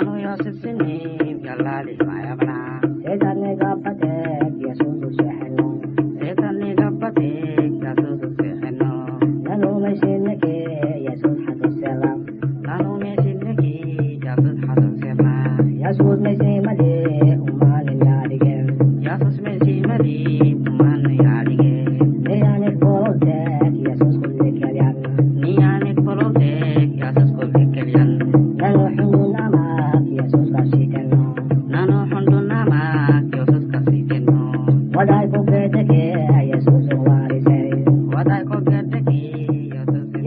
anuu 0.00 0.18
yoo 0.26 0.36
sibsinee 0.44 1.19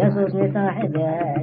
يسوس 0.08 0.32
بصاحبها 0.36 1.36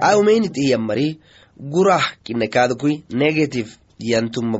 aumeinit 0.00 0.56
iyammari 0.56 1.20
gurah 1.56 2.04
kinakadkui 2.24 3.04
negative 3.12 3.70
yantuma 3.98 4.58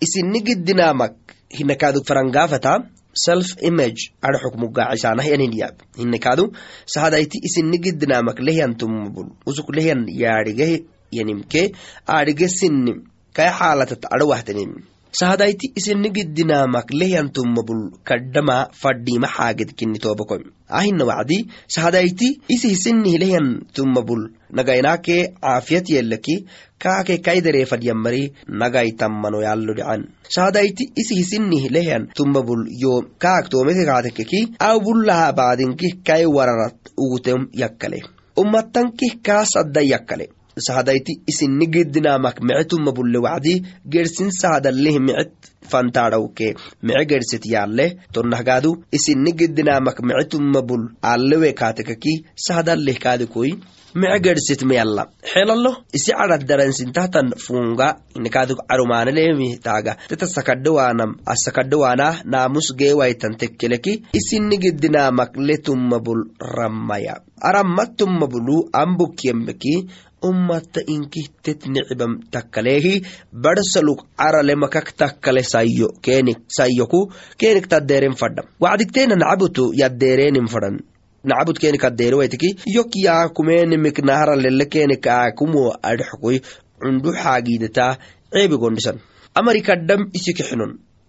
isinigidinamak 0.00 1.14
hinakadu 1.50 2.04
farangafata 2.04 2.88
self 3.14 3.56
image 3.62 4.12
arxukmugacisanahyaninyab 4.22 5.74
hinakadu 5.98 6.52
sahadaiti 6.86 7.38
isinigidinamak 7.46 8.38
lehyantumma 8.40 9.10
usuk 9.46 9.68
lehyan 9.76 10.06
yaarigeh 10.08 10.84
yanimke 11.12 11.72
aarige 12.08 12.48
sinnim 12.48 13.04
kay 13.32 13.50
xaalatat 13.58 14.02
arawahtanim 14.14 14.72
sahadayti 15.12 15.72
isinigidinamak 15.78 16.90
lehyantumma 17.00 17.62
bul 17.62 17.82
kadhama 18.04 18.68
fadhima 18.72 19.28
xaagid 19.36 19.72
kini 19.76 19.98
tobakoy 19.98 20.42
ahina 20.68 21.04
wacdi 21.04 21.48
sahadayti 21.66 22.40
isi 22.48 22.68
hisinnih 22.68 23.18
lehyan 23.20 23.48
tumma 23.72 24.02
bul. 24.02 24.28
Nagaynake 24.52 25.34
caafiyat 25.40 25.90
yellaki 25.90 26.46
kaake 26.78 27.18
kaidareefadyammari 27.26 28.22
nagaytammano 28.48 29.40
dhican 29.40 30.08
sahadayti 30.28 30.92
isi 30.96 31.14
hisinnih 31.20 31.70
lehyan 31.70 32.08
tumma 32.14 32.42
bul. 32.42 32.68
Yo 32.68 33.02
kaak 33.18 33.48
toomeke 33.50 33.84
kaatekeki 33.84 34.40
aw 34.60 34.76
bullaha 34.80 35.32
baadinkih 35.32 36.00
kai 36.04 36.24
wararat 36.26 36.76
ugutem 36.96 37.48
yakkale. 37.52 38.02
Ummattankih 38.36 39.20
kaa 39.22 39.44
sadda 39.44 39.82
yakkale 39.82 40.37
sahadayti 40.66 41.12
isinigidinamak 41.30 42.36
mice 42.46 42.64
tumma 42.70 42.92
bulle 42.96 43.18
wacdi 43.26 43.54
gersin 43.92 44.30
sahadaleh 44.40 44.96
micet 45.06 45.32
fantaadhawke 45.70 46.48
mice 46.82 47.04
gerset 47.10 47.44
yaale 47.54 47.86
tonnahgaadu 48.12 48.70
isinigidinamak 48.96 49.98
mice 50.08 50.24
tumma 50.32 50.62
bul 50.68 50.84
alewe 51.12 51.50
kaatekaki 51.60 52.14
sahadaleh 52.46 52.96
kaadikoy 53.04 53.50
mice 53.94 54.18
gerset 54.24 54.62
meyalla 54.68 55.02
xelalo 55.30 55.72
isi 55.96 56.12
cadad 56.18 56.42
daransintahtan 56.48 57.28
funga 57.44 57.88
inikaaduk 58.16 58.60
carumaanelemi 58.68 59.48
taaga 59.66 59.92
teta 60.08 60.26
sakadhawaanam 60.36 61.10
asakadhawaanah 61.32 62.14
naamus 62.32 62.68
geewaitan 62.80 63.38
tekkeleki 63.40 63.92
isinigidinamak 64.18 65.32
le 65.46 65.56
tumma 65.66 65.98
bul 66.06 66.20
rammaya 66.56 67.14
arammat 67.48 67.96
tumma 67.98 68.26
bulu 68.26 68.56
ambukyembeki 68.72 69.74
ummata 70.22 70.80
inkihtet 70.94 71.66
nicibam 71.66 72.20
takkaleehi 72.30 73.02
barsaluk 73.32 74.00
carale 74.16 74.54
makak 74.54 74.92
takkale 74.96 75.42
sayyoku 75.42 77.00
kenik 77.38 77.66
taddeeren 77.68 78.14
fadham 78.20 78.46
wacdigteena 78.60 79.16
nacabutu 79.16 79.72
yaddeereenin 79.80 80.48
fadhan 80.54 80.80
nacabud 81.24 81.58
kenik 81.58 81.84
addeere 81.84 82.16
waitiki 82.16 82.56
yok 82.76 82.96
yaakumeenimik 83.06 83.98
naharalele 84.08 84.66
kenik 84.74 85.06
aakumo 85.06 85.62
adhxokoy 85.82 86.38
cundu 86.80 87.10
xaagiidata 87.22 87.86
ceebi 88.32 88.56
gondhisan 88.62 88.98
amari 89.34 89.62
kadham 89.62 90.10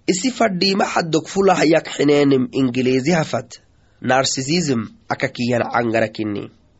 isi 0.10 0.32
fadhiima 0.32 0.86
xaddok 0.86 1.28
fulah 1.28 1.62
yak 1.66 1.88
xineenim 1.96 2.50
ingiliizi 2.52 3.12
hafat. 3.12 3.62
Narsisism 4.02 4.82
akakiyan 5.10 5.62
annah 5.62 6.10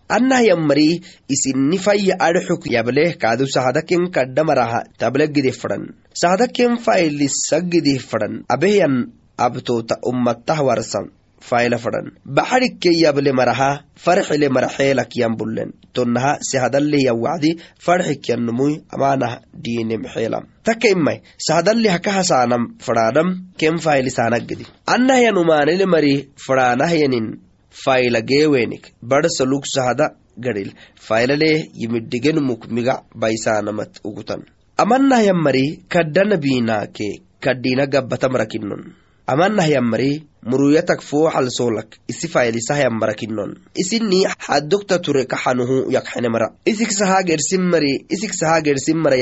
yammari 0.10 1.02
isinni 1.30 1.78
fayya 1.78 2.18
adhxuk 2.18 2.66
yableh 2.66 3.18
kaadu 3.18 3.46
sahadaken 3.46 4.10
kadhamaraha 4.12 4.84
table 4.98 5.28
gidih 5.28 5.54
fadhan 5.54 5.94
sahadaken 6.14 6.78
faylisa 6.78 7.62
gidih 7.62 8.00
fadhan 8.02 8.44
abehyan 8.50 9.14
abtoota 9.38 10.02
ummatah 10.02 10.60
warsan 10.68 11.12
fayla 11.50 11.78
fadhan 11.78 12.12
baxadhikke 12.26 12.92
yable 13.04 13.32
maraha 13.40 13.84
farxile 13.96 14.48
maraxeelak 14.50 15.12
yambullen 15.22 15.72
tonnaha 15.94 16.34
sehadaleh 16.50 17.02
yawacdi 17.10 17.52
farxikyanumuy 17.86 18.74
amaanah 18.96 19.34
diinem 19.54 20.04
xeelam 20.14 20.44
taka 20.64 20.90
imay 20.96 21.22
sahadaleh 21.48 21.92
hakahasaanam 21.96 22.64
fadhaadham 22.86 23.30
ken 23.60 23.78
faylisaanagedi 23.86 24.66
annah 24.96 25.20
yanumaanele 25.26 25.86
mari 25.94 26.14
fadhaanahyanin 26.46 27.28
fayla 27.72 28.22
geewenik 28.22 28.94
barsaluk 29.02 29.66
sahada 29.66 30.16
gadhil 30.38 30.72
faylalee 30.96 31.68
yimidhigenmuk 31.74 32.68
migac 32.70 33.04
baysaanamat 33.16 34.00
ugutan. 34.04 34.46
Amannah 34.78 35.24
yammari 35.24 35.84
kaddana 35.90 36.38
biinaake 36.38 37.22
kaddina 37.40 37.86
gabbatamrakinnon 37.86 38.96
amannah 39.30 39.68
yammari 39.70 40.12
muruyatak 40.50 41.02
fooxal 41.10 41.48
soolak 41.58 41.90
isi 42.12 42.28
faylisah 42.34 42.78
yammarakinnon 42.86 43.52
isinni 43.82 44.22
xaddogta 44.46 44.98
ture 45.06 45.24
kaxanuhu 45.34 45.92
yakxenemara 45.96 46.48
isik 46.72 46.92
sahaa 47.00 47.22
gersimari 47.30 47.94
isik 48.16 48.34
sahaa 48.40 48.62
gersimara 48.62 49.18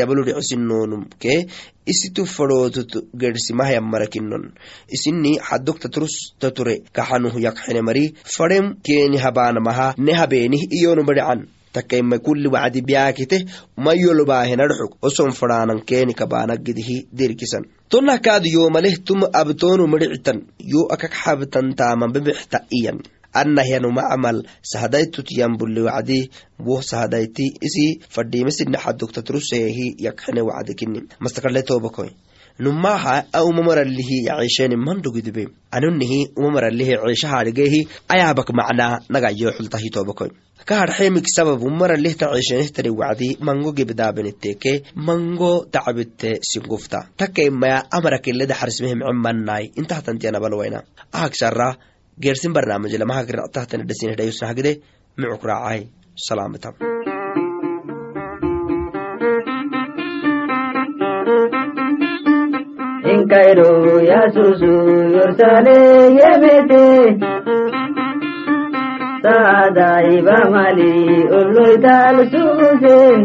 ke? 1.24 1.36
Isitu 1.88 2.26
fadhootut 2.26 2.92
gersimah 3.22 3.70
yammarakinnon 3.76 4.54
isinni 4.96 5.40
xaddogta 5.48 5.88
turusta 5.90 6.52
ture 6.52 6.76
kaxanuhu 6.98 7.40
yakxenemari 7.48 8.06
fadhem 8.36 8.76
keeni 8.84 9.18
habaanamaha 9.18 9.94
ne 9.98 10.14
habeenih 10.20 10.64
iyonubadhican 10.78 11.48
takaima 11.78 12.18
kulli 12.26 12.50
wacdi 12.56 12.82
biyaakite 12.90 13.38
mayolbaahenadhxug 13.86 14.92
oson 15.08 15.32
fadhaanan 15.40 15.82
keeni 15.90 16.14
kabaanagidihi 16.20 16.98
dirkisan. 17.20 17.64
Tonah 17.90 18.20
kaadu 18.26 18.50
yoomaleh 18.58 18.96
tum 19.08 19.20
abtoonu 19.42 19.88
midhicitan 19.94 20.42
yo 20.74 20.82
akak 20.96 21.14
xabtan 21.24 21.76
taaman 21.80 22.14
bibixta 22.16 22.60
iyan. 22.80 23.00
Anahyanuma 23.40 24.04
camal 24.10 24.38
sahadaitut 24.72 25.28
yambuli 25.40 25.82
wacdi 25.88 26.20
woh 26.68 26.82
sahadaiti 26.92 27.46
isi 27.68 27.86
fadhiimesidnaxadogtatruseehi 28.16 29.88
yakxene 30.06 30.42
wacdi 30.50 30.74
kini 30.80 31.00
mastakadle 31.24 31.62
tobakoy 31.70 32.10
numaha 32.60 33.26
a 33.32 33.44
umamaralihi 33.44 34.26
yaciisheni 34.26 34.76
mandogidibe 34.76 35.48
anunihi 35.72 36.32
umamaralihi 36.36 36.98
ciishahadhigehi 37.06 37.88
ayaabak 38.10 38.50
macnaa 38.50 39.00
nagayo 39.10 39.52
xultahi 39.58 39.90
tobakoy 40.68 40.88
kahadxemik 40.88 41.26
sabab 41.36 41.64
umaralihta 41.64 42.28
ciishenehtani 42.34 42.90
wacdi 42.90 43.38
mango 43.40 43.72
gebdaabeneteke 43.74 44.84
mango 44.96 45.66
tacbitte 45.72 46.40
singufta. 46.42 47.08
Takaimaya 47.18 47.84
amarakileda 47.92 48.54
xarismehemcemanai 48.54 49.72
intahtantianabalwayna 49.78 50.82
ahagsara 51.14 51.76
geersin 52.20 52.54
barnaamijlamahagiratahtani 52.54 53.84
micuk 55.18 55.44
raacay. 55.44 55.88
Salaamata 56.16 56.74
inkairo 63.14 64.02
yasusu 64.02 64.74
yorsale 65.16 65.78
yemete 66.18 67.37
daiba 69.78 70.38
mali 70.54 70.94
ulluital 71.38 72.18
suusin 72.32 73.20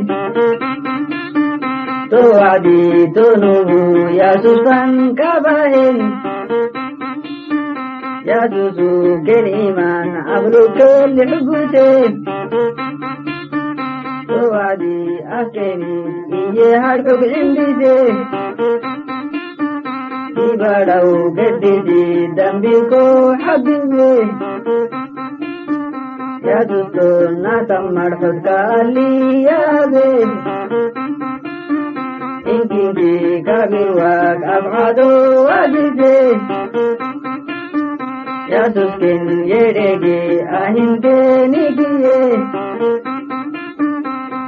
tuwadi 2.10 2.82
tunubu 3.14 3.80
yasusan 4.20 5.14
kabahin 5.20 5.96
yasusu 8.30 8.90
keliman 9.26 10.08
ablukel 10.36 11.16
hugutin 11.30 12.12
tuwadi 14.28 14.98
akeni 15.40 15.96
iye 16.42 16.68
harkuk 16.82 17.22
indisi 17.40 17.96
ibadau 20.46 21.30
geddisi 21.36 22.02
dambiko 22.36 23.02
habibi 23.44 24.10
ಯದುದು 26.44 27.08
ನಾ 27.42 27.54
ತಮ್ಮಡ್ಬದ್ಕಾಲಿ 27.68 29.08
ಯಾದೆ 29.44 30.08
ಇಂಗಿಂಗಿ 32.52 33.12
ಗವಿವಾಗ 33.42 34.42
ಅಬಾದು 34.54 35.08
ಅದಿದೆ 35.56 36.16
ಯದುಕಿನ್ 38.52 39.30
ಎಡೆಗೆ 39.58 40.18
ಅಹಿಂದೆ 40.56 41.16
ನಿಗಿಯೆ 41.46 42.18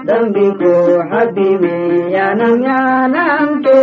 ದಂಬಿಗೋ 0.08 0.74
ಹಬ್ಬಿವೆ 1.12 1.76
ಯಾನಂ 2.14 2.56
ಯಾನಂಕೆ 2.64 3.78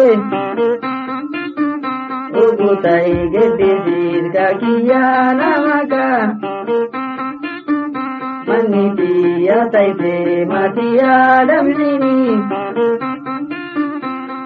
ಉಗುತೈ 2.42 3.02
ಗೆದ್ದಿದ್ದೀರ್ಗ 3.34 4.38
ಕಿಯಾನಮಗ 4.62 5.94
miti 8.72 9.46
ya 9.46 9.60
taife 9.74 10.46
mati 10.52 10.88
ya 10.98 11.46
damsini 11.46 12.16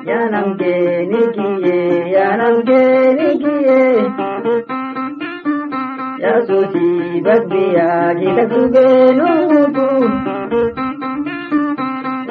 ya 0.09 0.19
namke 0.33 0.75
nikiye 1.11 2.11
ya 2.15 2.27
namke 2.37 2.81
nikiye 3.17 3.81
ya 6.23 6.33
soci 6.47 7.21
babbiya 7.25 7.89
ki 8.19 8.27
ka 8.37 8.45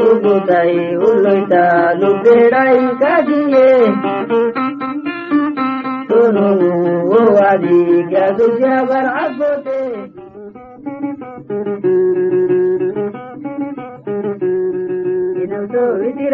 Ugutai 0.04 0.96
uloita 0.96 1.94
luberai 2.00 2.82
kajiye 3.00 3.68
Tununu 6.08 6.72
wadi 7.36 8.02
gazu 8.10 8.46
jabar 8.60 9.06
abu 9.24 9.50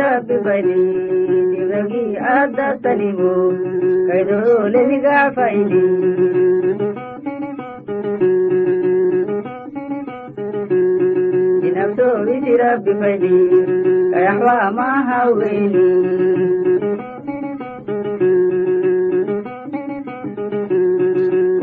رب 0.01 0.27
بني 0.27 0.85
بذبي 1.53 2.19
أدى 2.21 2.69
تلمو 2.83 3.53
كيدعو 4.09 4.67
لذقى 4.67 5.33
فإلي 5.37 6.11
توبتي 11.97 12.57
ربي 12.57 12.95
فدي 12.95 13.51
كيحوى 14.15 14.71
ما 14.77 14.91
هويني 15.25 15.91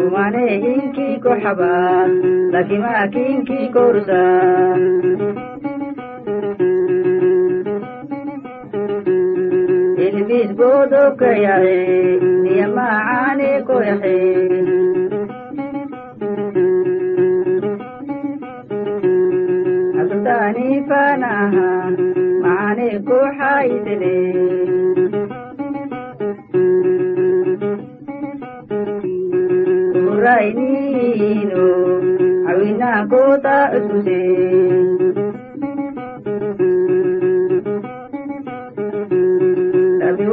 ومعنى 0.01 0.75
إنكي 0.75 1.19
كحبا 1.19 2.07
لكي 2.53 2.77
ما 2.77 3.05
كينكي 3.05 3.67
كورسا 3.73 4.23
bodo 10.57 11.03
kayare 11.19 11.77
yamma 12.59 12.87
ane 13.25 13.49
ko 13.67 13.75
yahe 13.89 14.17
asdani 20.01 20.67
fanaha 20.89 21.67
maane 22.43 22.87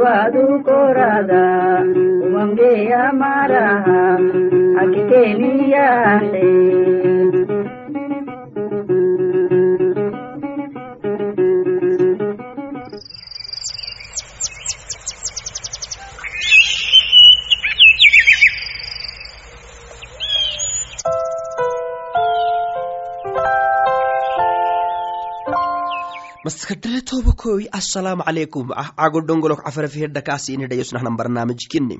ವಾದು 0.05 0.43
ಕೋರಾದ 0.59 1.33
ಉಮಂಗೆಯ 2.25 2.93
ಮಾರ 3.11 3.53
ಅಕಿಕೆ 4.79 5.21
ನೀಯಾಸೆ 5.33 6.43
tobakoy 27.15 27.63
assalaamu 27.71 28.23
calaykum 28.27 28.71
ah 28.75 28.91
cago 28.91 29.21
dhongolok 29.27 29.63
cafarafihedhakaasi 29.63 30.53
inhidhayosnahnan 30.55 31.15
barnaamijkini 31.19 31.97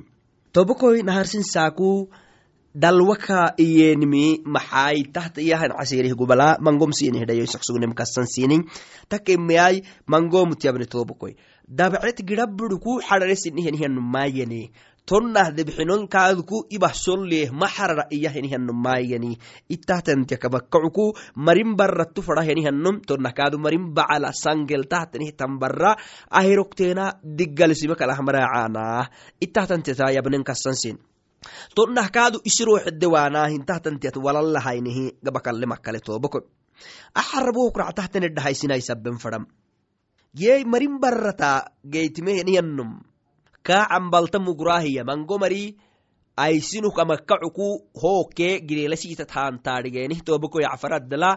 tobakoy 0.52 1.04
naharsin 1.08 1.44
saaku 1.44 2.12
dalwaka 2.76 3.56
iyenimi 3.56 4.44
maxay 4.44 5.08
tahta 5.16 5.40
iyahan 5.42 5.72
casirih 5.80 6.12
gubala 6.20 6.58
mangom 6.60 6.92
sini 6.92 7.24
hidhayo 7.24 7.48
saksugnim 7.48 7.96
kasan 7.96 8.28
sinin 8.28 8.68
takemeyay 9.08 9.88
mangomutiyabni 10.04 10.86
tobakoy 10.86 11.40
dabcet 11.64 12.20
gida 12.28 12.44
buduku 12.48 13.00
xararesinihenihanumayani 13.08 14.72
tonnah 15.06 15.54
debxinonkaadku 15.54 16.74
ibah 16.74 16.94
solleh 16.94 17.52
maxarara 17.54 18.10
iyahenihanumayani 18.10 19.38
ittahtantiakabakacuku 19.70 21.14
marin 21.38 21.78
baratu 21.78 22.26
fadahenihanum 22.26 23.06
tonnah 23.06 23.34
marin 23.62 23.94
bacala 23.94 24.34
sangel 24.34 24.90
tahtanih 24.90 25.38
tambara 25.38 25.94
ahirokteena 26.30 27.22
diggalsime 27.22 27.96
kalahmaracaanah 27.96 29.10
ittahtantiata 29.38 30.10
yabnen 30.18 30.44
kasansin 30.44 30.98
tonnah 31.78 32.10
kaadu 32.10 32.42
isirooxedewaanaa 32.42 33.54
hintahtantiat 33.54 34.18
walalahaynihi 34.18 35.22
gabakalle 35.22 35.66
makkale 35.70 36.02
toobako 36.02 36.50
axarabohukractahtanedhahaysinaisaben 37.14 39.22
fadam 39.22 39.46
yey 40.34 40.66
marin 40.66 40.98
barata 41.00 41.70
geytimeheniyanum 41.86 43.15
kaa 43.68 43.86
cambalta 43.92 44.40
mugrahiya 44.48 45.04
mango 45.10 45.38
mari 45.44 45.62
aysinuk 46.46 46.98
amakkacuku 47.04 47.68
hooke 48.02 48.50
gireelasiita 48.68 49.26
taantaadhigeenih 49.34 50.20
tobako 50.30 50.62
yacfaraddala 50.66 51.32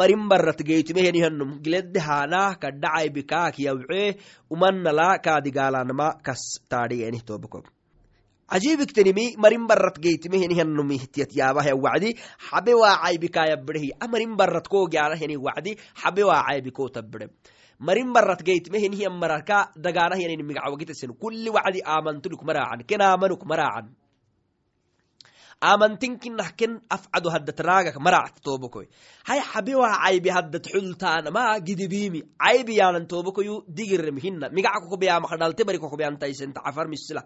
marin 0.00 0.28
barat 0.30 0.62
geytumehenihanum 0.70 1.50
gileddehaanah 1.64 2.48
kadhacaybikaak 2.62 3.60
yawce 3.66 4.02
umannala 4.56 5.08
kaadigaalanama 5.26 6.08
kas 6.26 6.42
taadhigeenih 6.74 7.22
tobako 7.30 7.62
ajibiktenimi 8.56 9.36
marin 9.38 9.66
barat 9.70 9.96
wacdi. 11.84 12.10
Habe 12.50 12.74
waacaybikaayabbedehi 12.82 13.92
amarin 14.00 14.36
barat 14.36 14.66
koogianaheni 14.68 15.36
wacdi. 15.36 15.76
Habe 16.02 16.22
waacaybikootabbede 16.24 17.30
marin 17.86 18.12
barat 18.12 18.40
geytimehenihiyan 18.48 19.16
mararka 19.22 19.58
dagaanahyanin 19.84 20.44
migacwagitesen 20.48 21.10
kulli 21.22 21.50
wacdi 21.56 21.80
aamantunik 21.94 22.42
maraacan. 22.48 22.84
Ken 22.88 23.00
aamanuk 23.00 23.42
maraacan. 23.50 23.86
Aamantinkinah 25.60 26.56
ken 26.56 26.80
afcado 26.88 27.28
haddat 27.34 27.60
raagak 27.60 27.96
maract 28.00 28.40
tobokoy 28.44 28.86
hay 29.28 29.40
habe 29.40 29.74
waa 29.76 29.96
caybi 30.04 30.30
haddat 30.36 30.64
xultaanama 30.72 31.60
gidibimi 31.66 32.20
caybi 32.44 32.80
yaanan 32.80 33.04
tobokoyu 33.12 33.54
digirem 33.68 34.16
hina 34.24 34.48
migac 34.56 34.80
kokobeyamak 34.82 35.32
dhalte 35.40 35.62
bari 35.68 35.78
kokobeyantaisenta 35.78 36.64
cafar 36.64 36.86
misila 36.88 37.22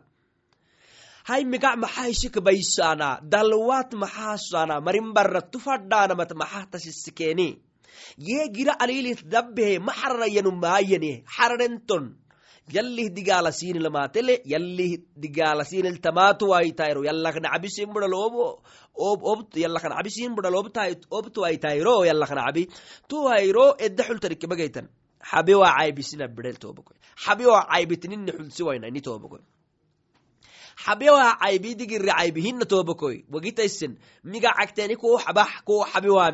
migac 1.52 1.76
maxaishik 1.84 2.34
baysana 2.46 3.08
dalwat 3.22 3.94
maxaasana 4.02 4.80
marin 4.86 5.14
barat 5.16 5.46
tufadhaanamat 5.52 6.30
maxahtasisikeni 6.34 7.48
ye 8.28 8.48
gira 8.56 8.74
alilit 8.84 9.20
dabbehe 9.34 9.78
maxarayanu 9.78 10.50
maayane 10.64 11.12
xararenton 11.36 12.04
yallih 12.76 13.08
digaalasiinilamatele 13.16 14.34
yallih 14.52 14.92
digaalasiiniltamaatu 15.22 16.44
waitayro. 16.52 17.04
Yallakna 17.04 17.48
cabisin 17.52 17.92
budhal 17.94 18.14
yallakna 19.64 19.96
cabisin 19.98 20.34
budhal 20.36 20.54
obtu 21.10 21.40
waitayro 21.44 22.04
yallakna 22.04 22.44
cabi 22.46 22.68
tu 23.08 23.16
hayro 23.28 23.74
edda 23.78 24.04
xultarikebagaytan 24.08 24.86
xabe 25.30 25.54
waa 25.54 25.76
caybisina 25.78 26.28
bidhel 26.28 26.56
tobakoy 26.64 26.96
xabe 27.24 27.44
waa 27.46 27.66
caybitinin 27.72 28.26
xulsi 28.36 28.62
wayna 28.68 28.86
ini 28.88 29.00
tobakoy 29.00 29.42
xabe 30.84 31.10
waa 31.10 31.36
caybi 31.42 31.74
digirri 31.80 32.12
caybihina 32.18 32.64
tobakoy 32.72 33.24
wagitaisen 33.34 33.92
migacagteni 34.24 34.96
kuu 34.96 35.18
xabax 35.24 35.50
kuu 35.64 35.84
xabe 35.92 36.10
waa 36.16 36.30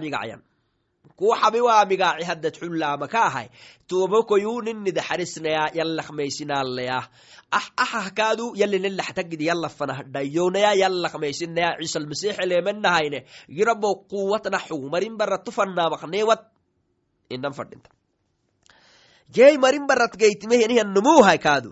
migacyan 1.00 1.16
kuu 1.16 1.35
xabe 1.35 1.61
waa 1.61 1.85
migaci 1.85 2.25
haddad 2.25 2.54
xullaama 2.57 3.09
ka 3.09 3.21
ahay? 3.26 3.49
Tobakoyu 3.88 4.62
ninida 4.62 5.02
xarisnaya 5.02 5.71
yallakmaysinaalaya 5.75 7.09
ah 7.52 7.66
ahahkaadu 7.76 8.54
yalinelaxtagidi 8.61 9.45
yallafanah 9.50 9.99
dhayownaya 10.14 10.73
yallakmaysinaya 10.83 11.78
ciisalmasiixeleemenahayne 11.80 13.25
girabo 13.49 13.90
quwatnaxu 14.11 14.76
marin 14.92 15.16
barat 15.19 15.45
tufanaamakneewat 15.45 16.42
inan 17.30 17.52
fadhinta. 17.52 17.90
Jey 19.35 19.59
marin 19.59 19.87
barat 19.87 20.12
geytimehenihan 20.16 20.88
numuhay 20.95 21.38
kaadu. 21.38 21.71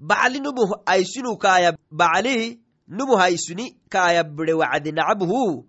Bacli 0.00 0.40
numu 0.40 0.64
aysinu 0.86 1.36
kaaya 1.36 1.70
bacli 1.90 2.60
numu 2.88 3.14
haysuni 3.20 3.66
kaaya 3.92 4.24
bide 4.24 4.52
wacdi 4.62 4.92
nacabhu 4.92 5.66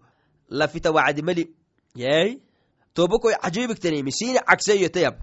lafita 0.50 0.89
wacdi 0.91 1.22
meli 1.22 1.44
yey 1.96 2.40
tobakoy 2.94 3.34
cajibiktanimi 3.42 4.12
sini 4.12 4.40
cagseyotayab 4.40 5.16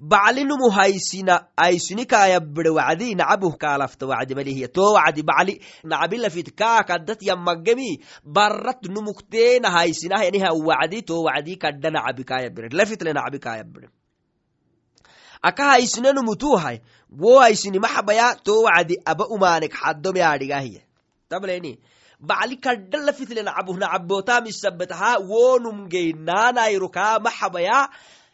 bacli 0.00 0.44
numu 0.44 0.70
haysina 0.70 1.46
aysuni 1.56 2.06
kaaya 2.06 2.40
bide 2.40 2.68
wacdi 2.68 3.14
nacabuh 3.14 3.54
kaalafta 3.56 4.06
wacdi 4.06 4.34
malihiya 4.34 4.68
to 4.68 4.92
wacdi 4.92 5.22
bacli 5.22 5.60
nacabi 5.84 6.16
lafit 6.16 6.54
kaakaddat 6.54 7.22
yammagemi 7.22 8.02
barat 8.24 8.82
numukteena 8.94 9.70
haysinaheniha 9.70 10.50
wacdi 10.68 11.02
to 11.02 11.22
wacdi 11.22 11.56
kadda 11.56 11.90
nacabi 11.90 12.24
kaaya 12.24 12.50
bide 12.50 12.76
lafitle 12.76 13.12
nacabi 13.12 13.38
kaaya 13.38 13.64
bide 13.64 13.88
aka 15.42 15.64
haysinanumutuhay 15.64 16.78
wo 17.20 17.40
haysini 17.40 17.78
maxabaya 17.78 18.34
to 18.44 18.62
wacdi 18.62 18.98
aba 19.04 19.28
umaanek 19.28 19.72
xaddomeadhigahiya 19.72 20.82
tableni 21.28 21.78
bacli 22.28 22.56
kadda 22.64 22.98
lafitle 23.06 23.42
nacabuh 23.42 23.76
nacabotamisabataha 23.82 25.10
wonum 25.30 25.88
maxabaya 27.24 27.88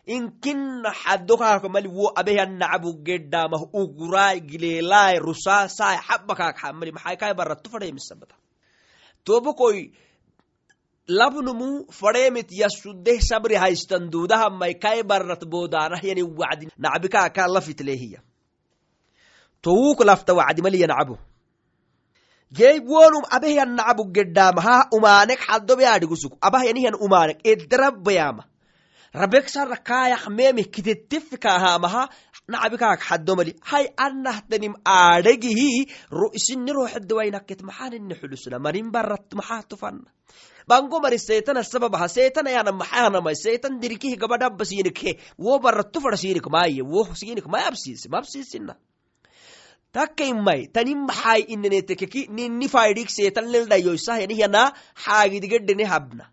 inkina 0.07 0.91
xadokaaka 1.03 1.69
mali 1.69 1.89
wo 1.89 2.13
abehan 2.21 2.59
nacabu 2.61 2.91
gedhamah 3.07 3.63
ugurai 3.81 4.41
gileelai 4.41 5.19
rusa 5.27 5.69
sai 5.69 5.97
xabakaak 6.07 6.61
mali 6.79 6.93
maxay 6.93 7.17
kai 7.21 7.33
tobokoy 9.25 9.93
labnumu 11.11 11.87
fadheemit 11.91 12.53
yasudeh 12.53 13.21
sabri 13.21 13.55
haystan 13.55 14.11
duudahamai 14.11 14.75
kai 14.79 15.03
barat 15.03 15.45
boodaanah 15.45 16.01
yani 16.03 16.23
wacdi 16.23 16.69
nacbikaaka 16.79 17.49
lafitlehiya 17.49 18.21
towuk 19.63 20.01
lafta 20.05 20.35
wacdi 20.35 20.63
jey 22.51 22.81
wonum 22.81 23.25
abehyan 23.31 23.75
nacabu 23.77 24.05
gedhaamaha 24.13 24.89
umaanek 24.97 25.41
xadobeadhigusuk 25.49 26.33
abahyanihan 26.41 26.95
umaanek. 26.95 27.39
Edrabayama 27.45 28.45
rabeksara 29.15 29.77
kaayak 29.77 30.27
memih 30.29 30.67
kitettifikahamaha 30.71 32.09
nacabikaak 32.49 33.01
xadomali 33.09 33.55
hay 33.71 33.87
anahtanim 33.97 34.75
aadhegihi 34.85 35.87
isini 36.39 36.73
roxedawainakket 36.73 37.63
maxanini 37.63 38.15
xulusna 38.21 38.59
marin 38.59 38.91
barat 38.95 39.31
maxaa 39.35 39.63
tufana 39.71 40.11
bango 40.69 41.01
mari 41.01 41.19
seetana 41.19 41.63
sababaha 41.63 42.09
seetanayana 42.09 42.73
maxaanamai 42.73 43.35
seetan 43.35 43.81
dirikihi 43.83 44.17
gabadhaba 44.17 44.65
siinikhe 44.65 45.19
wo 45.39 45.59
barattu 45.59 46.01
fada 46.01 46.17
siinik 46.17 46.47
maaye. 46.47 46.83
Wo 46.83 47.03
siinik 47.15 47.47
may 47.47 47.65
absiisi. 47.67 48.07
Mabsiisina 48.09 48.75
takkaimai 49.93 50.67
tani 50.75 50.95
maxai 50.95 51.41
inanetekeki 51.55 52.27
nini 52.37 52.69
faidik 52.69 53.09
seetan 53.17 53.47
lildhayoisahyanihana 53.53 54.63
xaagidigedhene 55.05 55.85
habna. 55.93 56.25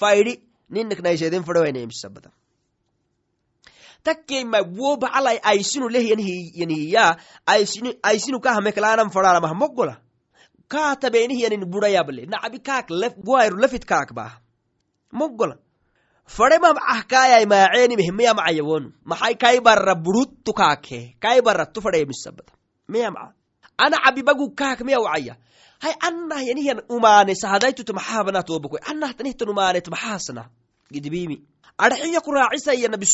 Faidi 0.00 0.32
niniknaiseden 0.72 1.44
fadawainemisabada 1.44 2.30
takkaimai 4.04 4.62
wo 4.78 4.96
bacalai 4.96 5.38
aisinu 5.42 5.88
lehyanhiya 5.88 7.16
aisinu 8.02 8.40
kahameklaanan 8.40 9.10
fadhanamah 9.14 9.54
mogola 9.54 9.94
kaatabeenihyanin 10.68 11.64
budayable 11.72 12.26
nacabi 12.26 12.58
kaak 12.58 12.88
guayru 13.26 13.56
lafit 13.62 13.84
kaak 13.84 14.10
bah 14.14 14.40
mogola 15.12 15.56
fademam 16.26 16.76
ahkaayai 16.94 17.46
maaceenimehmeyamacayawonu 17.46 18.88
maxai 19.04 19.34
kai 19.42 19.60
barra 19.60 19.94
buruttu 19.94 20.52
kaakhe 20.60 21.00
kai 21.20 21.38
barrattu 21.46 21.78
fadheemisabada 21.84 22.52
meyamca 22.94 23.32
ana 23.84 23.96
cabibagu 24.04 24.46
kaak 24.60 24.80
meyawcaya 24.86 25.34
hay 25.82 25.94
anah 26.08 26.40
yanihyan 26.48 26.80
umaane 26.88 27.34
sahadaytutu 27.42 27.92
maxaabana 27.98 28.42
tobakoy 28.42 28.80
anah 28.90 29.10
tanihtan 29.18 29.48
umaanet 29.48 29.88
maxaasna 29.94 30.42
gidibimi 30.92 31.36
adhaxiya 31.78 32.20
ku 32.20 32.30
raacisaya 32.36 32.88
nabi 32.88 33.06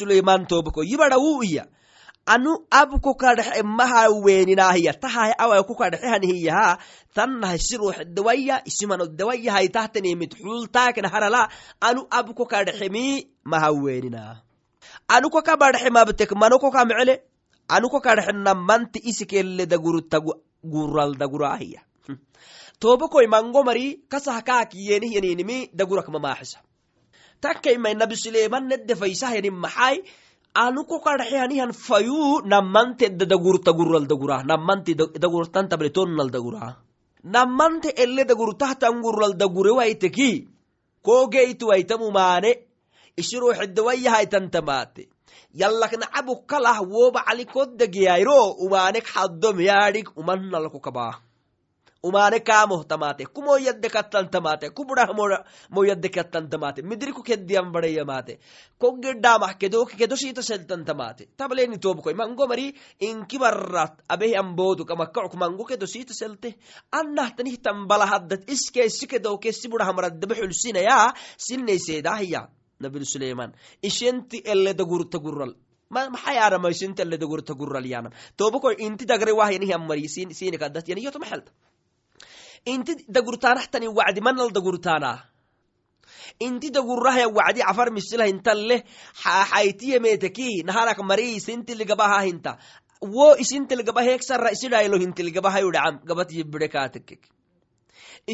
wuu 1.25 1.43
iya 1.43 1.65
anu 2.27 2.67
abko 2.71 3.15
kadhexe 3.15 3.63
maha 3.63 4.09
weeninaahiya 4.25 4.93
away 5.39 5.63
ku 5.65 5.75
kadhexehanihiyaha 5.75 6.79
tannahay 7.15 7.59
siruuxdawaya 7.59 8.61
isimanodawayahai 8.69 9.69
tahtanimit 9.73 10.37
xultaakna 10.37 11.09
harala 11.09 11.49
anu 11.81 12.05
abko 12.11 12.45
kadhexemi 12.45 13.29
maha 13.45 13.73
anu 15.09 15.31
koka 15.31 15.57
badhexe 15.57 15.91
mabtek 15.91 16.33
mano 16.37 16.59
koka 16.59 16.85
mecele 16.85 17.23
anu 17.69 17.87
koka 17.93 18.17
dhexe 18.17 18.33
namanti 18.33 18.99
isikelle 19.11 19.65
dagurta 19.67 20.19
gural 20.65 21.15
daguraahiya 21.21 21.81
tobakoy 22.81 23.27
mango 23.27 23.61
mari 23.69 23.87
kasah 24.09 24.41
kaakiyenihiyaninimi 24.49 25.75
dagurak 25.75 26.09
mamaaxisa 26.09 26.59
takkaimai 27.41 27.95
nabi 27.95 28.17
suleiman 28.17 28.65
nedefaysahayanin 28.71 29.57
maxay 29.65 29.97
anu 30.55 30.85
kokadhexehanihan 30.91 31.73
fayu 31.73 32.43
namante 32.53 33.11
dagurta 33.11 33.73
gural 33.79 34.07
dagura 34.11 34.43
namante 34.43 34.95
dagurtantabre 34.95 35.91
tonnal 35.91 36.31
ele 38.03 38.23
dagurtahtan 38.25 39.03
gural 39.03 39.35
dagure 39.43 39.71
waiteki 39.79 40.31
kogeytuwaitam 41.03 42.01
isiruuxidawayahaitantamate 43.21 45.03
yallaknacabu 45.55 46.47
kalah 46.47 46.81
woba 46.83 47.25
calikodagiyayro 47.25 48.61
umaanek 48.65 49.07
xaddom 49.07 49.61
yaadhig 49.61 50.09
umannalko 50.17 50.81
kabaa 50.81 51.29
umane 52.03 52.41
kaamohtamaate 52.41 53.27
ku 53.27 53.43
moyadde 53.43 53.89
kattantamaate 53.91 54.71
ku 54.71 54.85
budah 54.87 55.11
moyadde 55.71 56.09
kattantamaate 56.09 56.83
midri 56.83 57.13
ku 57.13 57.23
keddiyan 57.23 57.73
shita 60.15 60.43
seltantamaate 60.43 61.27
tableni 61.37 61.79
tobkoy 61.79 62.15
mango 62.15 62.47
mari 62.47 62.71
inki 63.01 63.39
barrat 63.39 63.99
abehi 64.09 64.37
ambodu 64.37 64.85
mango 65.35 65.65
kedo 65.65 65.87
shita 65.87 66.15
selte. 66.15 66.55
Annahtanihtan 66.93 67.87
balahaddat 67.89 68.47
iskeesi 68.47 69.07
nabi 72.81 73.05
suleiman 73.05 73.51
ishenti 73.83 74.39
eleda 74.53 74.85
gurta 74.85 75.19
gural 75.19 75.53
maxayaarama 75.91 76.69
ishinti 76.75 77.03
eleda 77.03 77.27
gurta 77.27 77.55
gural 77.55 77.87
yanam 77.95 78.13
tobakoy 78.37 78.75
inti 78.87 79.05
dagre 79.07 79.33
wahyanihiamari 79.41 80.09
sinikaddat 80.39 80.89
yaniyoto 80.89 81.19
maxelta 81.19 81.51
inti 82.73 82.93
dagurtaanahtani 83.09 83.89
wacdi 83.99 84.21
manal 84.21 84.51
dagurtaanaa 84.59 85.19
inti 86.47 86.71
dagurahya 86.71 87.27
wacdi 87.39 87.61
cafar 87.69 87.89
misilah 87.99 88.29
intalle 88.35 88.77
xaitiyemeteki 89.23 90.63
nahanak 90.69 90.99
mari 91.11 91.27
isintiligabah 91.39 92.13
hinta 92.27 92.59
wo 93.03 93.37
isintilgaba 93.43 94.03
heeksara 94.03 94.51
isidhailo 94.57 94.97
hintilgabahayu 94.99 95.73
dhacam 95.73 96.01
gabat 96.09 96.29
yibide 96.33 96.69
kaatekek 96.69 97.23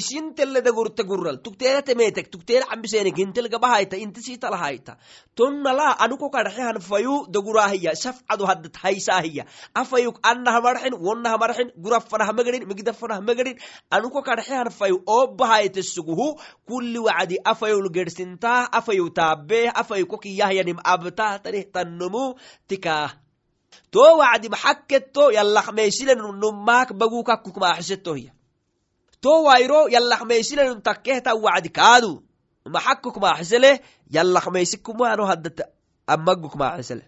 ishintelle 0.00 0.60
dagurta 0.66 1.02
gural 1.10 1.38
tukteera 1.46 1.82
temetek 1.88 2.26
tukteera 2.34 2.66
cambisenik 2.70 3.16
hintilgabahayta 3.22 3.96
inti 4.04 4.20
sitalahayta 4.26 4.96
tonnala 5.38 5.86
anuko 6.04 6.30
kadhaxehan 6.34 6.80
fayu 6.88 7.14
dagurahiya 7.36 7.94
shafcadu 8.02 8.44
haddat 8.50 8.76
haysaahiya 8.82 9.46
afayuk 9.82 10.18
annahamarxin 10.30 10.94
wonnahamarxin 11.06 11.72
gurafanahmagarin 11.84 12.66
migdafanahmagarin 12.70 13.56
anuko 13.96 14.22
kadhaxehan 14.28 14.70
fayu 14.78 14.98
oobahayte 15.16 15.82
suguhu 15.94 16.28
kulli 16.68 16.98
wacdi 17.08 17.38
afayul 17.52 17.88
gersintaa 17.96 18.68
afayu 18.80 19.10
taabee 19.18 19.66
afayu 19.82 20.06
kokiyahyanim 20.12 20.78
abtahtanih 20.94 21.64
tannumu 21.74 22.24
tikaah 22.68 23.10
to 23.94 24.04
wacdi 24.20 24.48
maxakketo 24.54 25.30
yallaqmeysile 25.38 26.14
nummaak 26.18 26.90
bagukakukmaaxisetohiya 27.00 28.33
to 29.24 29.32
wairo 29.46 29.80
yallaqmeysilenun 29.94 30.80
takkehta 30.88 31.30
wacdi 31.44 31.70
kaadu 31.78 32.12
maxakukmaaxisele 32.74 33.70
yallaqmeysikumano 34.16 35.24
haddata 35.30 35.64
amagukmaaxisele 36.14 37.04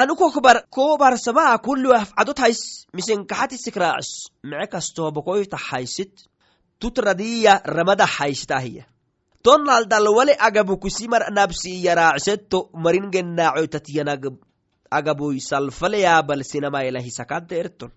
anukokbar 0.00 0.56
kobarsamaa 0.76 1.58
kulli 1.66 1.88
afcadot 2.00 2.38
hays 2.44 2.60
misenkaxatisik 2.96 3.76
raacis 3.82 4.14
mice 4.50 4.66
kastoobokoyta 4.74 5.58
haysit 5.68 6.14
tutradiya 6.80 7.52
ramada 7.76 8.06
haysitahiya 8.16 8.84
tonnaldalwale 9.44 10.34
agabukusimar 10.46 11.22
nabsiya 11.38 11.94
marin 12.84 13.10
gennaacoytatyanag 13.14 14.22
agaboy 14.98 15.36
salfaleyaabal 15.50 16.42
sinamaelahisakadda 16.50 17.54
erton 17.62 17.90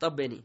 tabeni 0.00 0.38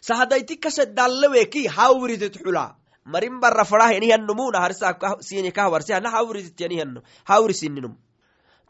sahadayti 0.00 0.56
kase 0.56 0.86
dalleweki 0.96 1.68
hawritet 1.68 2.36
xula 2.42 2.76
marin 3.04 3.40
barra 3.40 3.64
farah 3.64 3.92
yanihanumuna 3.92 4.58
harsini 4.64 5.52
kahwarsi 5.52 5.92
hana 5.92 6.10
hawritet 6.10 6.60
yanihano 6.60 7.00
hawri 7.24 7.54
sininum 7.54 7.94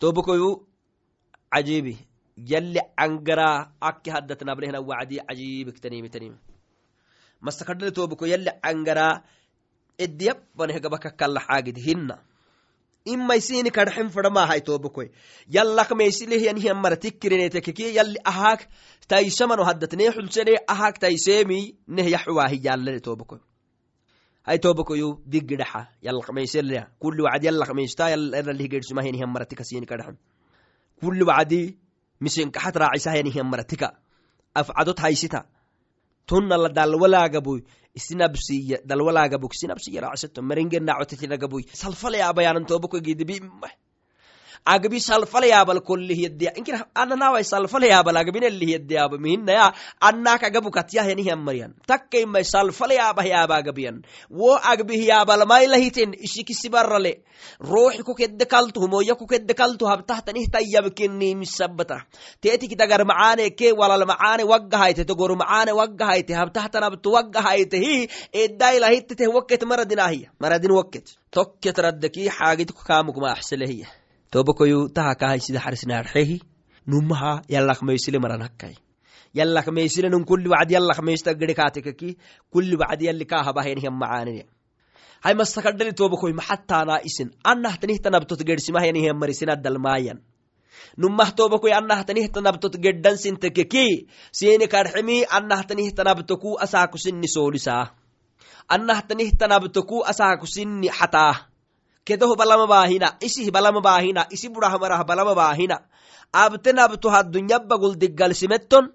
tobokoyu 0.00 0.66
cajibi 1.52 1.99
yalli 2.36 2.80
angara 2.97 3.73
akki 3.80 4.10
haddat 4.10 4.40
nabrehna 4.43 4.80
wacdi 4.80 5.21
cajibiktanimitanim 5.28 6.34
mastakadhale 7.40 7.93
toboko 7.93 8.26
yalli 8.26 8.50
angara 8.62 9.23
ediyabbanehgabaka 9.99 11.10
kalla 11.21 11.40
xaagid 11.40 11.76
hinna 11.86 12.16
imaysini 13.04 13.71
kadxen 13.71 14.08
fadamahay 14.10 14.60
tobokoy 14.60 15.08
yallak 15.49 15.91
meysilehyanhiyanmara 15.93 16.97
tikkirenetekeki 16.97 17.95
yalli 17.95 18.19
ahaak 18.25 18.69
taysamano 19.08 19.65
haddat 19.65 19.93
ne 19.93 20.10
xulsene 20.10 20.56
ahaak 20.69 20.99
taysemi 20.99 21.76
neh 21.89 22.06
yaxuwaahi 22.10 22.60
yallane 22.63 23.00
tobokoy 23.00 23.41
hay 24.43 24.58
tobokoyu 24.58 25.23
digidhaxa 25.32 25.86
yallaqmeyselea 26.02 26.89
kulli 26.99 27.23
wacdi 27.23 27.47
yallaqmeysta 27.47 28.10
yalralihigedsumahyanihanmara 28.10 29.47
tika 29.47 29.65
sini 29.65 29.86
kadxen 29.86 30.17
kulli 31.00 31.25
wacdi 31.25 31.78
misenkaxat 32.21 32.76
raacisahyanihyanmara 32.76 33.65
tika. 33.65 33.97
Afcadot 34.54 34.99
haysita 34.99 35.45
tonnala 36.30 36.69
dalwalaagaboy 36.78 37.60
isinabsiya 37.99 38.76
dalwalaagabuk 38.90 39.52
sinabsiya 39.60 40.00
salfalayabayanan 41.82 42.64
tobako 42.71 42.97
gidibimah 43.06 43.73
agabi 44.64 45.00
salfalayaabal 45.00 45.80
kollihyaddeya 45.80 46.56
inkir 46.56 46.84
ananawai 46.94 47.44
salfalayaabal 47.44 48.16
agabinellihyaddeyaaba 48.16 49.18
mihinaya 49.18 49.73
annak 50.00 50.44
agabukatyahyanihyanmariyan 50.44 51.75
takkaimai 51.86 52.44
salfalayaabahyaaba 52.44 53.56
agabiyan 53.56 54.02
wo 54.30 54.58
agbihiyabalmailahiten 54.73 56.14
ishikisibarale 56.20 57.23
ruuxi 57.60 58.02
kukedde 58.02 58.44
kaltu 58.44 58.80
humoya 58.80 59.14
kukedde 59.14 59.54
kaltu 59.54 59.86
habtahtanihtayyabkinnimisabata 59.86 62.02
teetik 62.40 62.76
dagar 62.76 63.04
walal 63.76 64.06
macaane 64.06 64.44
waggahayte 64.44 65.04
togor 65.04 65.36
macaane 65.36 65.73
waggahayte 65.73 66.34
habtahtanabtu 66.34 67.12
waggahaytehi 67.12 68.08
eddailahiteteh 68.32 69.34
wakket 69.34 69.64
maradinahiya 69.64 70.30
maradin 70.40 70.73
wakket 70.73 71.16
tokket 71.30 71.78
raddeki 71.78 72.28
xaagit 72.28 72.73
tobakoyu 74.30 74.88
taha 74.95 75.14
kahaysida 75.14 75.60
xarisnaarxehi 75.60 76.40
numaha 76.86 77.43
yallakmeysile 77.49 78.19
maranakkai 78.19 78.76
yallakmeysile 79.34 80.08
nun 80.10 80.25
kulli 80.25 80.49
wacdi 80.49 80.75
yallakmeysta 80.75 81.34
gedekaatekeki 81.34 82.16
kulli 82.50 82.76
wacdi 82.76 83.04
yalli 83.06 83.25
kaahabahyanihyan 83.26 83.95
macaanine 84.02 84.47
hay 85.25 85.34
mastakadhali 85.34 85.93
tobakoy 85.93 86.32
maxattaanaa 86.32 87.00
isin 87.08 87.30
annahtanihtanabtot 87.45 88.45
gedsimahyanihyan 88.49 89.19
marisinadalmaayan 89.23 90.23
numah 90.97 91.30
tobakoy 91.36 91.73
annahtanihtanabtot 91.80 92.78
geddansintekeki 92.84 93.86
sini 94.32 94.69
kadximi 94.69 95.25
annahtanihtanabtoku 95.38 96.56
asaakusinni 96.64 97.28
soolisaa 97.28 97.84
annahtanihtanabtoku 98.69 100.04
asaakusinni 100.12 100.88
xataa 100.99 101.50
kedoh 102.04 102.36
balama 102.36 102.67
baahina 102.67 103.17
isih 103.21 103.50
balama 103.52 103.80
baahina 103.80 104.26
isi 104.30 104.49
burahmarah 104.49 105.04
balama 105.04 105.34
baahina 105.34 105.84
abtenabto 106.32 107.10
hadunyabba 107.10 107.76
guldiggalsimetton 107.76 108.93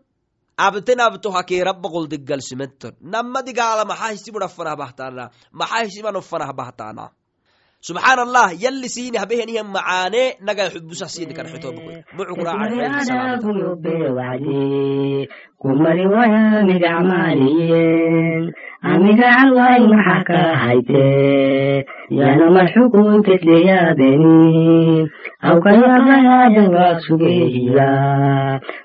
abtenabto 0.57 1.31
hakeerabba 1.31 1.87
guldiggalsimetton 1.89 2.95
nama 3.01 3.43
digaala 3.43 3.85
maxa 3.85 4.11
hisi 4.15 4.31
burafanah 4.31 4.75
bahtaana 4.75 5.23
maxa 5.51 5.85
hisimanofanah 5.85 6.51
bahtaana 6.55 7.11
subxaan 7.87 8.19
allah 8.25 8.47
yalli 8.63 8.89
siini 8.95 9.17
habehenihan 9.21 9.67
macaane 9.75 10.23
nagaa 10.47 10.69
xubusah 10.73 11.09
siini 11.15 11.33
karxetoobkoy 11.37 11.97
kumari 15.61 16.05
waya 16.13 16.41
migacmaaliyen 16.69 18.43
amigacal 18.91 19.83
maxa 19.93 20.17
ka 20.29 20.39
hayte 20.63 21.05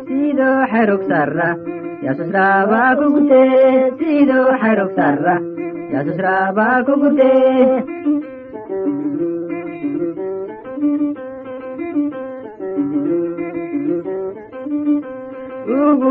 sido 0.08 0.50
xerug 0.72 1.02
sarra 1.10 1.50
yasusrabaa 2.06 2.92
kugute 3.00 3.42
sido 4.00 4.40
xerug 4.62 4.92
sarra 4.98 5.36
yasusrabaa 5.94 6.78
kugute 6.88 7.32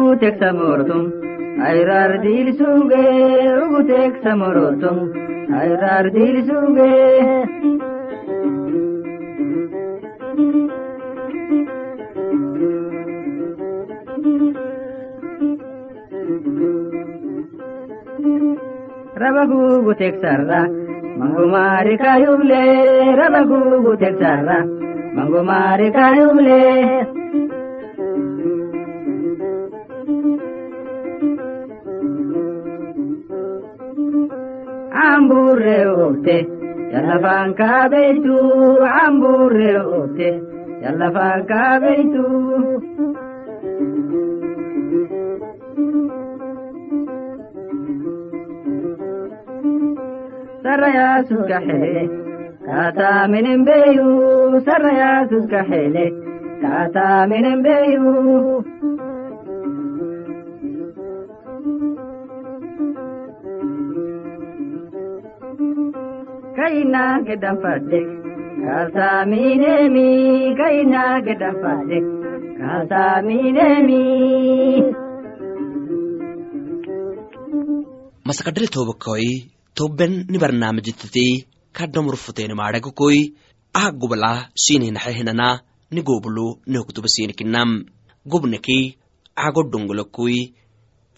ugutek 0.08 0.36
samortum 0.40 1.04
ayrar 1.68 2.12
dil 2.24 2.46
suge 2.58 3.06
ugutek 3.64 4.14
samorotum 4.24 4.98
ayrar 5.60 6.04
dil 6.16 6.36
suge 6.48 6.92
rabagugutek 19.22 20.14
sarra 20.24 20.62
mangumari 21.20 21.94
kayuble 22.04 22.64
rabagugutek 23.20 24.14
sarra 24.24 24.58
mangumari 25.16 25.88
kayuble 26.00 26.60
ambure 35.58 35.86
ote 35.86 36.46
yalla 36.92 37.18
fanka 37.24 37.88
beitu 37.90 38.38
ambure 39.02 39.76
ote 39.80 40.30
yalla 40.82 41.10
fanka 41.10 41.80
beitu. 41.82 42.24
Saraya 50.62 51.24
suska 51.28 51.58
hele 51.60 52.02
kata 52.66 53.26
kaina 66.98 67.22
gedan 67.26 67.56
fadde 67.62 68.00
kasa 68.62 69.08
minemi 69.30 70.08
kaina 70.58 71.02
gedan 71.26 71.54
fadde 71.62 71.98
kasa 72.58 73.02
minemi 73.26 74.02
masakadhali 78.26 78.68
toobakoi 78.74 79.30
tobben 79.78 80.12
ni 80.30 80.38
sininaxehinana 84.62 85.48
ni 85.94 86.00
gobulu 86.08 86.46
nehokutubasiinikinam 86.70 87.70
gobneki 88.30 88.80
cago 89.38 89.62
dongolakoi 89.72 90.38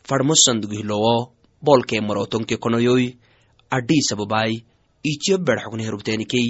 farmosandugihilowo 0.09 1.17
bolkee 1.65 2.01
marotonke 2.09 2.55
konoyoi 2.63 3.07
adhiisababai 3.77 4.53
ichiyo 5.05 5.39
bedxokni 5.39 5.85
herubteenikei 5.85 6.49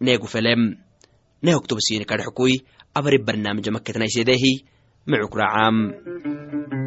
neegu 0.00 0.26
felem 0.26 0.74
nehoktobasiini 1.42 2.04
kadhxokoi 2.04 2.54
abari 2.94 3.18
barnaamija 3.18 3.72
maketnaisedehi 3.72 4.54
mecukracaam 5.06 5.76
Alleluia, 5.94 6.83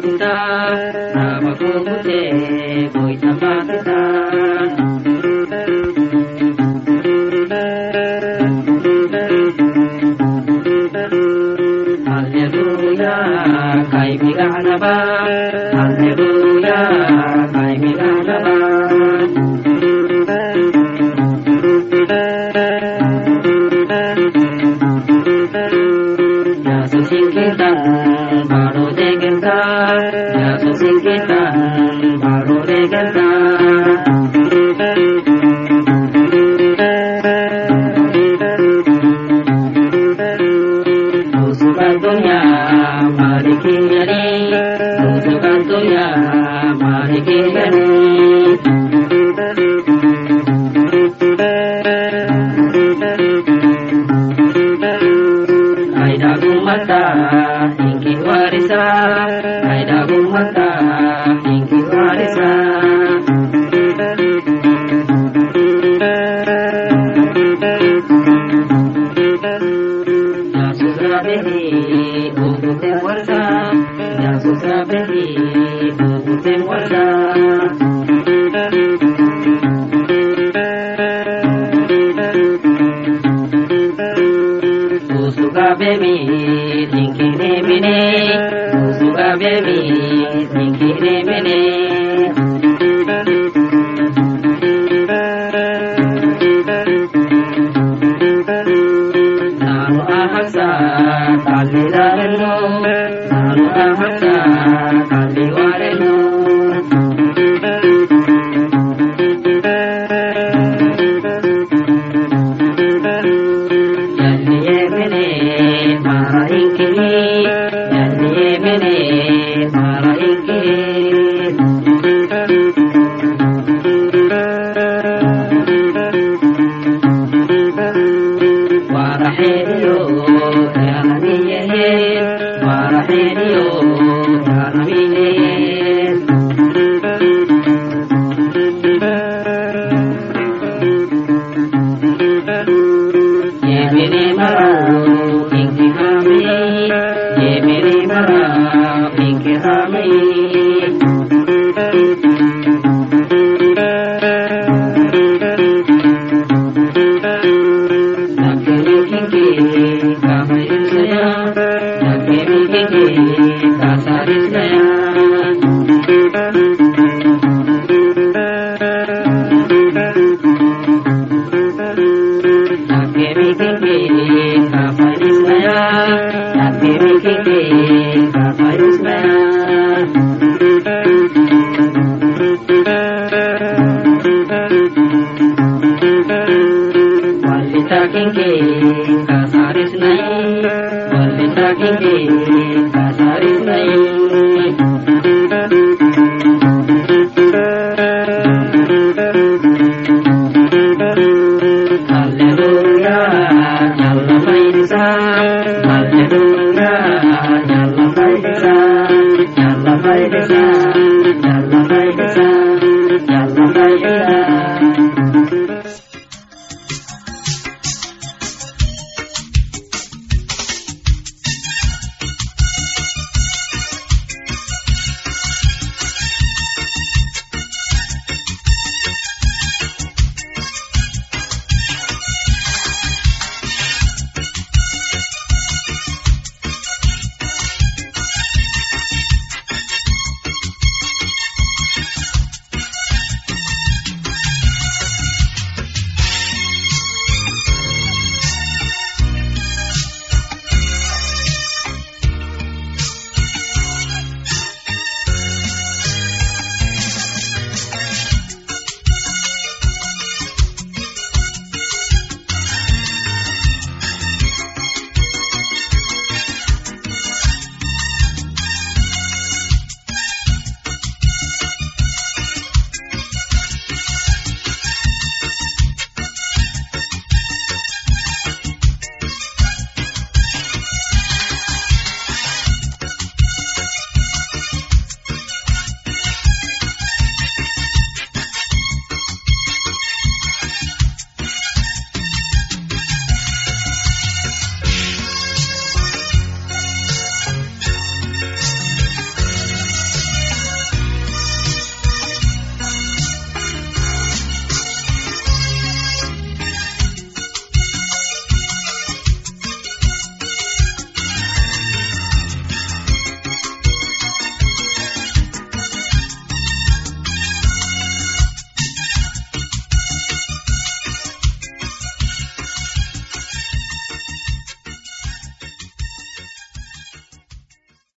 kita, 0.00 0.36
nama 1.12 1.50
ku 1.58 1.84
putih, 1.84 2.88
boy 2.94 3.12
nama. 3.20 4.31
wata 56.66 57.02
inki 57.88 58.12
warisa, 58.26 58.82
ai 59.70 59.82
dagun 59.88 60.24
wata 60.34 60.68
inki 61.52 61.78
warisa. 61.92 62.71